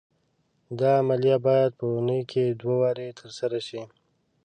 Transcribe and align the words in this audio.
دا 0.79 0.89
عملیه 1.01 1.37
باید 1.45 1.71
په 1.79 1.85
اونۍ 1.93 2.21
کې 2.31 2.43
دوه 2.59 2.75
وارې 2.81 3.07
تر 3.19 3.29
سره 3.39 3.59
شي. 3.67 3.81